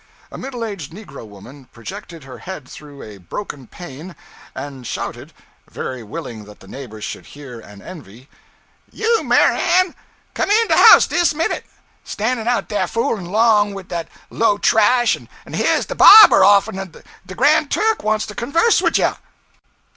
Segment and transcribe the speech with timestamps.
[0.31, 4.15] A middle aged negro woman projected her head through a broken pane
[4.55, 5.31] and shouted
[5.69, 8.27] (very willing that the neighbors should hear and envy),
[8.91, 9.93] 'You Mary Ann,
[10.33, 11.67] come in de house dis minute!
[12.03, 17.35] Stannin' out dah foolin' 'long wid dat low trash, an' heah's de barber offn de
[17.35, 19.13] "Gran' Turk" wants to conwerse wid you!'